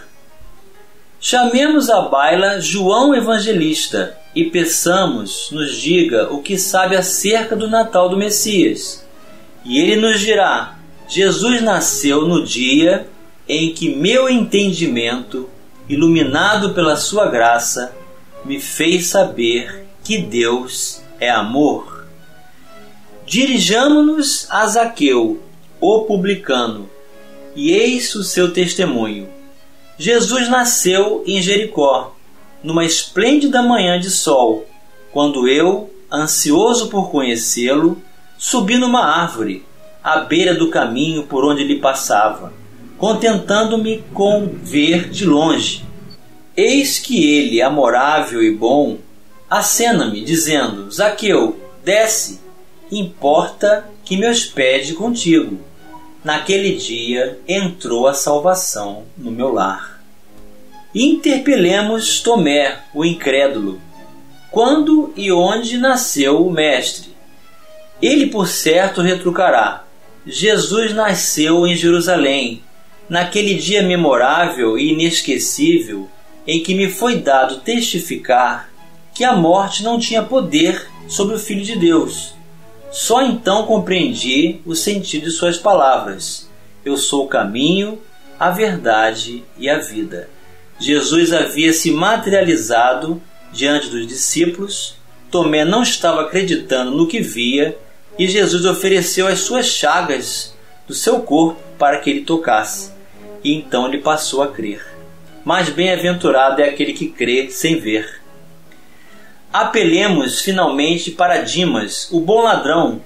Chamemos 1.20 1.88
à 1.88 2.02
baila 2.02 2.60
João 2.60 3.14
Evangelista 3.14 4.18
e 4.36 4.46
peçamos 4.46 5.50
nos 5.52 5.76
diga 5.76 6.34
o 6.34 6.42
que 6.42 6.58
sabe 6.58 6.96
acerca 6.96 7.56
do 7.56 7.70
Natal 7.70 8.10
do 8.10 8.18
Messias. 8.18 9.06
E 9.64 9.80
ele 9.80 9.98
nos 9.98 10.20
dirá: 10.20 10.80
Jesus 11.08 11.62
nasceu 11.62 12.26
no 12.26 12.44
dia 12.44 13.06
em 13.48 13.72
que 13.72 13.94
meu 13.94 14.28
entendimento, 14.28 15.50
iluminado 15.94 16.74
pela 16.74 16.96
sua 16.96 17.28
graça, 17.28 17.94
me 18.46 18.62
fez 18.62 19.08
saber 19.08 19.86
que 20.04 20.18
Deus 20.18 21.02
é 21.20 21.30
amor. 21.30 22.06
Dirijamo-nos 23.26 24.48
a 24.50 24.66
Zaqueu, 24.68 25.42
o 25.82 26.02
publicano, 26.02 26.90
e 27.56 27.72
eis 27.72 28.16
o 28.16 28.24
seu 28.24 28.54
testemunho. 28.54 29.28
Jesus 29.98 30.48
nasceu 30.48 31.24
em 31.28 31.42
Jericó 31.42 32.16
numa 32.64 32.86
esplêndida 32.86 33.62
manhã 33.62 34.00
de 34.00 34.10
sol, 34.10 34.66
quando 35.12 35.48
eu, 35.48 35.94
ansioso 36.12 36.88
por 36.90 37.12
conhecê-lo, 37.12 38.02
subi 38.38 38.78
numa 38.78 39.04
árvore, 39.04 39.66
à 40.02 40.20
beira 40.20 40.56
do 40.56 40.70
caminho 40.70 41.24
por 41.24 41.44
onde 41.44 41.64
ele 41.64 41.80
passava, 41.80 42.54
contentando-me 43.02 44.04
com 44.14 44.48
ver 44.62 45.10
de 45.10 45.26
longe. 45.26 45.84
Eis 46.56 47.00
que 47.00 47.26
ele, 47.34 47.60
amorável 47.60 48.44
e 48.44 48.52
bom, 48.52 49.00
acena-me, 49.50 50.24
dizendo: 50.24 50.92
Zaqueu, 50.92 51.60
desce, 51.84 52.40
importa 52.92 53.90
que 54.06 54.16
me 54.16 54.30
hospede 54.30 54.94
contigo. 54.94 55.60
Naquele 56.24 56.76
dia 56.76 57.40
entrou 57.48 58.08
a 58.08 58.14
salvação 58.14 59.06
no 59.18 59.32
meu 59.32 59.52
lar. 59.52 60.00
Interpelemos 60.94 62.22
Tomé, 62.22 62.82
o 62.94 63.04
incrédulo. 63.04 63.82
Quando 64.52 65.12
e 65.16 65.32
onde 65.32 65.80
nasceu 65.80 66.46
o 66.46 66.52
Mestre? 66.52 67.16
Ele, 68.00 68.28
por 68.28 68.48
certo, 68.48 69.02
retrucará: 69.02 69.86
Jesus 70.24 70.94
nasceu 70.94 71.66
em 71.66 71.76
Jerusalém, 71.76 72.62
naquele 73.12 73.56
dia 73.56 73.84
memorável 73.84 74.78
e 74.78 74.94
inesquecível 74.94 76.10
em 76.48 76.64
que 76.64 76.74
me 76.74 76.90
foi 76.90 77.18
dado 77.18 77.60
testificar 77.60 78.72
que 79.14 79.26
a 79.26 79.36
morte 79.36 79.84
não 79.84 80.00
tinha 80.00 80.24
poder 80.24 80.88
sobre 81.10 81.36
o 81.36 81.40
Filho 81.40 81.62
de 81.62 81.78
Deus. 81.78 82.34
Só 82.90 83.22
então 83.22 83.66
compreendi 83.66 84.62
o 84.66 84.74
sentido 84.74 85.26
de 85.26 85.32
suas 85.32 85.58
palavras. 85.58 86.50
Eu 86.86 86.96
sou 86.96 87.26
o 87.26 87.28
caminho, 87.28 88.00
a 88.40 88.50
verdade 88.50 89.44
e 89.58 89.70
a 89.70 89.78
vida. 89.80 90.30
Jesus 90.80 91.34
havia 91.34 91.74
se 91.74 91.92
materializado 91.92 93.22
diante 93.52 93.90
dos 93.90 94.08
discípulos. 94.08 94.96
Tomé 95.30 95.66
não 95.66 95.84
estava 95.84 96.22
acreditando 96.22 96.92
no 96.92 97.10
que 97.10 97.20
via 97.20 97.78
e 98.18 98.26
Jesus 98.26 98.64
ofereceu 98.64 99.28
as 99.28 99.40
suas 99.40 99.66
chagas 99.66 100.56
do 100.88 100.94
seu 100.94 101.20
corpo 101.20 101.60
para 101.78 102.00
que 102.00 102.10
ele 102.10 102.22
tocasse. 102.22 103.01
E 103.44 103.54
então 103.54 103.88
ele 103.88 104.00
passou 104.00 104.44
a 104.44 104.48
crer. 104.48 104.86
Mas 105.44 105.70
bem-aventurado 105.70 106.62
é 106.62 106.70
aquele 106.70 106.94
que 106.94 107.10
crê 107.10 107.50
sem 107.50 107.80
ver. 107.80 108.22
Apelemos 109.52 110.42
finalmente 110.42 111.12
para 111.12 111.42
Dimas, 111.42 112.08
o 112.12 112.20
bom 112.20 112.44
ladrão, 112.44 113.02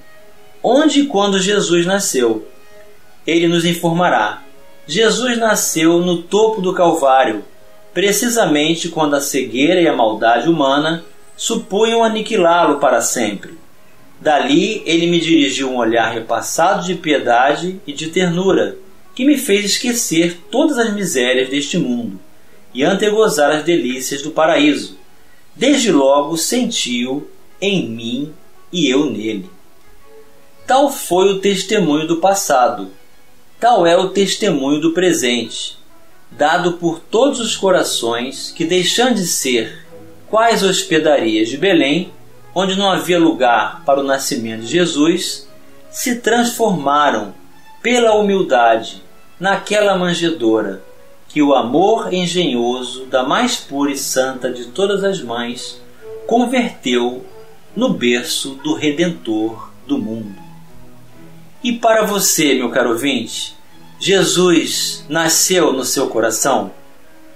onde 0.61 1.01
e 1.01 1.05
quando 1.07 1.41
Jesus 1.41 1.85
nasceu. 1.85 2.47
Ele 3.25 3.47
nos 3.47 3.65
informará. 3.65 4.43
Jesus 4.85 5.37
nasceu 5.37 5.99
no 5.99 6.21
topo 6.21 6.61
do 6.61 6.73
Calvário, 6.73 7.43
precisamente 7.93 8.89
quando 8.89 9.15
a 9.15 9.21
cegueira 9.21 9.81
e 9.81 9.87
a 9.87 9.95
maldade 9.95 10.49
humana 10.49 11.03
supunham 11.35 12.03
aniquilá-lo 12.03 12.77
para 12.77 13.01
sempre. 13.01 13.57
Dali 14.19 14.83
ele 14.85 15.07
me 15.07 15.19
dirigiu 15.19 15.71
um 15.71 15.77
olhar 15.77 16.11
repassado 16.11 16.85
de 16.85 16.95
piedade 16.95 17.79
e 17.87 17.93
de 17.93 18.07
ternura, 18.09 18.77
que 19.15 19.25
me 19.25 19.37
fez 19.37 19.65
esquecer 19.65 20.37
todas 20.51 20.77
as 20.77 20.93
misérias 20.93 21.49
deste 21.49 21.77
mundo 21.77 22.19
e 22.73 22.83
antegozar 22.83 23.49
as 23.49 23.63
delícias 23.63 24.21
do 24.21 24.31
paraíso 24.31 24.97
desde 25.55 25.91
logo 25.91 26.37
sentiu 26.37 27.29
em 27.61 27.87
mim 27.87 28.33
e 28.71 28.89
eu 28.89 29.05
nele. 29.05 29.49
Tal 30.67 30.91
foi 30.91 31.31
o 31.31 31.39
testemunho 31.39 32.07
do 32.07 32.17
passado, 32.17 32.91
tal 33.59 33.85
é 33.85 33.95
o 33.95 34.09
testemunho 34.09 34.81
do 34.81 34.91
presente, 34.91 35.77
dado 36.29 36.73
por 36.73 36.99
todos 36.99 37.39
os 37.39 37.55
corações 37.55 38.51
que, 38.51 38.65
deixando 38.65 39.15
de 39.15 39.27
ser 39.27 39.85
quais 40.27 40.63
hospedarias 40.63 41.47
de 41.47 41.57
Belém, 41.57 42.11
onde 42.53 42.75
não 42.75 42.91
havia 42.91 43.19
lugar 43.19 43.83
para 43.85 43.99
o 43.99 44.03
nascimento 44.03 44.61
de 44.61 44.71
Jesus, 44.71 45.47
se 45.89 46.15
transformaram 46.15 47.33
pela 47.81 48.15
humildade 48.15 49.04
naquela 49.39 49.97
manjedoura 49.97 50.83
que 51.27 51.41
o 51.41 51.53
amor 51.53 52.13
engenhoso 52.13 53.05
da 53.07 53.23
mais 53.23 53.57
pura 53.57 53.91
e 53.91 53.97
santa 53.97 54.49
de 54.49 54.67
todas 54.67 55.03
as 55.03 55.21
mães 55.21 55.81
converteu 56.25 57.25
no 57.75 57.89
berço 57.89 58.51
do 58.63 58.73
Redentor 58.73 59.69
do 59.85 59.97
mundo. 59.97 60.35
E 61.61 61.73
para 61.73 62.05
você, 62.05 62.55
meu 62.55 62.69
caro 62.69 62.91
ouvinte, 62.91 63.55
Jesus 63.99 65.03
nasceu 65.09 65.73
no 65.73 65.83
seu 65.83 66.07
coração? 66.07 66.71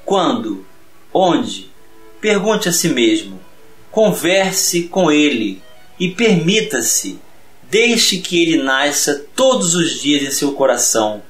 Quando? 0.06 0.66
Onde? 1.14 1.70
Pergunte 2.22 2.70
a 2.70 2.72
si 2.72 2.90
mesmo. 2.90 3.40
Converse 3.92 4.84
com 4.84 5.12
Ele 5.12 5.62
e 6.00 6.10
permita-se, 6.10 7.20
deixe 7.70 8.20
que 8.20 8.42
Ele 8.42 8.64
nasça 8.64 9.26
todos 9.36 9.76
os 9.76 10.00
dias 10.00 10.24
em 10.24 10.32
seu 10.32 10.54
coração 10.54 11.22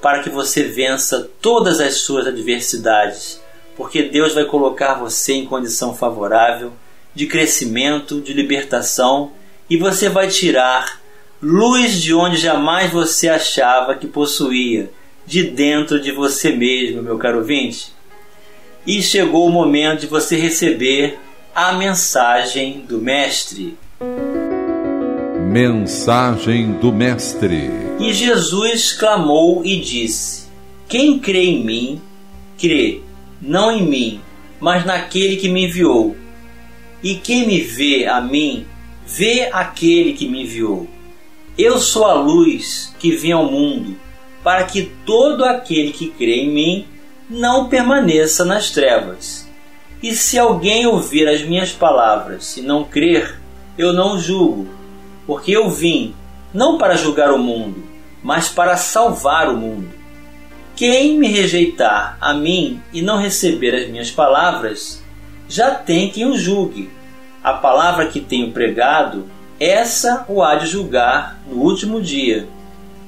para 0.00 0.22
que 0.22 0.30
você 0.30 0.64
vença 0.64 1.28
todas 1.40 1.80
as 1.80 1.96
suas 1.96 2.26
adversidades, 2.26 3.40
porque 3.76 4.02
Deus 4.02 4.34
vai 4.34 4.44
colocar 4.44 4.94
você 4.94 5.34
em 5.34 5.46
condição 5.46 5.94
favorável 5.94 6.72
de 7.14 7.26
crescimento, 7.26 8.20
de 8.20 8.32
libertação 8.32 9.32
e 9.68 9.76
você 9.76 10.08
vai 10.08 10.28
tirar 10.28 11.00
luz 11.42 12.00
de 12.00 12.14
onde 12.14 12.36
jamais 12.36 12.90
você 12.92 13.28
achava 13.28 13.94
que 13.94 14.06
possuía, 14.06 14.90
de 15.26 15.44
dentro 15.44 16.00
de 16.00 16.10
você 16.10 16.50
mesmo, 16.50 17.02
meu 17.02 17.18
caro 17.18 17.38
ouvinte. 17.38 17.92
E 18.86 19.02
chegou 19.02 19.46
o 19.46 19.50
momento 19.50 20.00
de 20.00 20.06
você 20.06 20.36
receber 20.36 21.18
a 21.54 21.72
mensagem 21.72 22.80
do 22.88 22.98
Mestre. 22.98 23.76
Mensagem 25.60 26.74
do 26.74 26.92
Mestre. 26.92 27.68
E 27.98 28.12
Jesus 28.12 28.92
clamou 28.92 29.66
e 29.66 29.80
disse: 29.80 30.46
Quem 30.88 31.18
crê 31.18 31.46
em 31.46 31.64
mim, 31.64 32.00
crê, 32.56 33.00
não 33.42 33.72
em 33.72 33.82
mim, 33.82 34.20
mas 34.60 34.86
naquele 34.86 35.34
que 35.34 35.48
me 35.48 35.64
enviou. 35.64 36.16
E 37.02 37.16
quem 37.16 37.44
me 37.44 37.60
vê 37.60 38.06
a 38.06 38.20
mim, 38.20 38.66
vê 39.04 39.48
aquele 39.52 40.12
que 40.12 40.28
me 40.28 40.44
enviou. 40.44 40.86
Eu 41.58 41.80
sou 41.80 42.04
a 42.04 42.14
luz 42.14 42.94
que 43.00 43.10
vem 43.16 43.32
ao 43.32 43.50
mundo, 43.50 43.98
para 44.44 44.62
que 44.62 44.92
todo 45.04 45.44
aquele 45.44 45.90
que 45.90 46.06
crê 46.10 46.36
em 46.36 46.54
mim 46.54 46.86
não 47.28 47.68
permaneça 47.68 48.44
nas 48.44 48.70
trevas. 48.70 49.44
E 50.00 50.14
se 50.14 50.38
alguém 50.38 50.86
ouvir 50.86 51.26
as 51.26 51.42
minhas 51.42 51.72
palavras 51.72 52.56
e 52.56 52.62
não 52.62 52.84
crer, 52.84 53.40
eu 53.76 53.92
não 53.92 54.20
julgo 54.20 54.77
porque 55.28 55.52
eu 55.52 55.68
vim 55.68 56.14
não 56.54 56.78
para 56.78 56.96
julgar 56.96 57.30
o 57.30 57.38
mundo, 57.38 57.84
mas 58.22 58.48
para 58.48 58.78
salvar 58.78 59.50
o 59.50 59.56
mundo. 59.58 59.90
Quem 60.74 61.18
me 61.18 61.28
rejeitar 61.28 62.16
a 62.18 62.32
mim 62.32 62.80
e 62.94 63.02
não 63.02 63.18
receber 63.18 63.74
as 63.74 63.90
minhas 63.90 64.10
palavras, 64.10 65.04
já 65.46 65.74
tem 65.74 66.08
quem 66.08 66.24
o 66.24 66.34
julgue. 66.34 66.88
A 67.44 67.52
palavra 67.52 68.06
que 68.06 68.20
tenho 68.20 68.52
pregado, 68.52 69.26
essa 69.60 70.24
o 70.30 70.42
há 70.42 70.54
de 70.54 70.66
julgar 70.66 71.38
no 71.46 71.56
último 71.56 72.00
dia. 72.00 72.48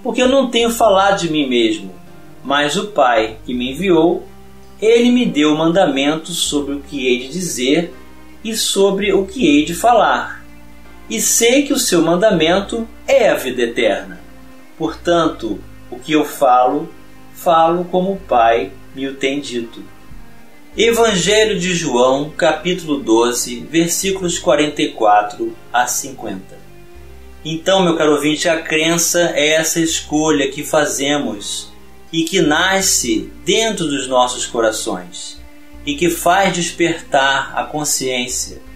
Porque 0.03 0.21
eu 0.21 0.29
não 0.29 0.51
tenho 0.51 0.69
falado 0.69 1.21
de 1.21 1.31
mim 1.31 1.49
mesmo, 1.49 1.91
mas 2.45 2.77
o 2.77 2.89
Pai 2.89 3.39
que 3.47 3.55
me 3.55 3.71
enviou, 3.71 4.27
ele 4.79 5.11
me 5.11 5.25
deu 5.25 5.57
mandamentos 5.57 6.37
sobre 6.37 6.75
o 6.75 6.81
que 6.81 7.07
hei 7.07 7.21
de 7.21 7.29
dizer 7.29 7.95
e 8.45 8.55
sobre 8.55 9.11
o 9.11 9.25
que 9.25 9.47
hei 9.47 9.65
de 9.65 9.75
falar 9.75 10.40
e 11.11 11.21
sei 11.21 11.65
que 11.65 11.73
o 11.73 11.79
seu 11.79 12.01
mandamento 12.03 12.89
é 13.07 13.29
a 13.29 13.35
vida 13.35 13.63
eterna. 13.63 14.21
Portanto, 14.79 15.59
o 15.91 15.99
que 15.99 16.13
eu 16.13 16.25
falo, 16.25 16.89
falo 17.35 17.85
como 17.87 18.13
o 18.13 18.17
Pai 18.17 18.71
me 18.95 19.09
o 19.09 19.17
tem 19.17 19.41
dito. 19.41 19.83
Evangelho 20.77 21.59
de 21.59 21.75
João, 21.75 22.31
capítulo 22.31 22.99
12, 22.99 23.67
versículos 23.69 24.39
44 24.39 25.53
a 25.73 25.85
50. 25.85 26.61
Então, 27.45 27.83
meu 27.83 27.97
caro 27.97 28.13
ouvinte, 28.13 28.49
a 28.49 28.63
crença 28.63 29.33
é 29.35 29.55
essa 29.55 29.81
escolha 29.81 30.49
que 30.49 30.63
fazemos 30.63 31.73
e 32.13 32.23
que 32.23 32.41
nasce 32.41 33.33
dentro 33.45 33.87
dos 33.89 34.07
nossos 34.07 34.47
corações 34.47 35.41
e 35.85 35.97
que 35.97 36.09
faz 36.09 36.55
despertar 36.55 37.53
a 37.57 37.65
consciência 37.65 38.70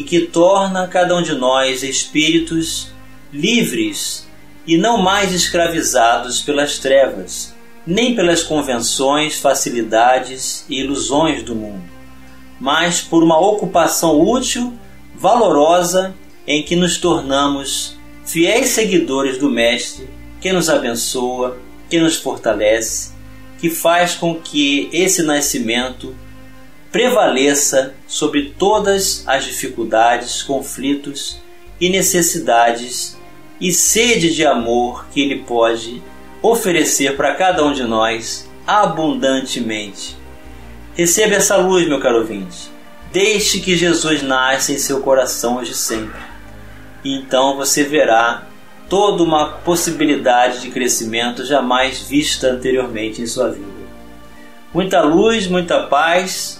e 0.00 0.02
que 0.02 0.20
torna 0.20 0.88
cada 0.88 1.14
um 1.14 1.22
de 1.22 1.34
nós 1.34 1.82
espíritos 1.82 2.90
livres 3.30 4.26
e 4.66 4.78
não 4.78 4.96
mais 4.96 5.34
escravizados 5.34 6.40
pelas 6.40 6.78
trevas, 6.78 7.54
nem 7.86 8.14
pelas 8.14 8.42
convenções, 8.42 9.38
facilidades 9.38 10.64
e 10.70 10.80
ilusões 10.80 11.42
do 11.42 11.54
mundo, 11.54 11.84
mas 12.58 13.02
por 13.02 13.22
uma 13.22 13.38
ocupação 13.38 14.18
útil, 14.18 14.72
valorosa, 15.14 16.14
em 16.46 16.62
que 16.62 16.74
nos 16.74 16.96
tornamos 16.96 17.94
fiéis 18.24 18.68
seguidores 18.68 19.36
do 19.36 19.50
Mestre, 19.50 20.08
que 20.40 20.50
nos 20.50 20.70
abençoa, 20.70 21.58
que 21.90 22.00
nos 22.00 22.16
fortalece, 22.16 23.10
que 23.58 23.68
faz 23.68 24.14
com 24.14 24.34
que 24.34 24.88
esse 24.94 25.22
nascimento 25.22 26.16
prevaleça 26.92 27.94
sobre 28.06 28.54
todas 28.58 29.22
as 29.26 29.44
dificuldades, 29.44 30.42
conflitos 30.42 31.40
e 31.80 31.88
necessidades 31.88 33.16
e 33.60 33.72
sede 33.72 34.34
de 34.34 34.44
amor 34.44 35.06
que 35.12 35.20
Ele 35.20 35.42
pode 35.42 36.02
oferecer 36.42 37.16
para 37.16 37.34
cada 37.34 37.64
um 37.64 37.72
de 37.72 37.84
nós 37.84 38.48
abundantemente. 38.66 40.16
Receba 40.94 41.34
essa 41.34 41.56
luz, 41.56 41.86
meu 41.86 42.00
caro 42.00 42.18
ouvinte. 42.18 42.70
Deixe 43.12 43.60
que 43.60 43.76
Jesus 43.76 44.22
nasça 44.22 44.72
em 44.72 44.78
seu 44.78 45.00
coração 45.00 45.56
hoje 45.58 45.74
sempre. 45.74 46.20
E 47.04 47.14
então 47.14 47.56
você 47.56 47.84
verá 47.84 48.46
toda 48.88 49.22
uma 49.22 49.46
possibilidade 49.46 50.60
de 50.60 50.70
crescimento 50.70 51.44
jamais 51.44 52.00
vista 52.00 52.48
anteriormente 52.48 53.22
em 53.22 53.26
sua 53.26 53.50
vida. 53.50 53.68
Muita 54.72 55.00
luz, 55.02 55.46
muita 55.46 55.84
paz, 55.84 56.59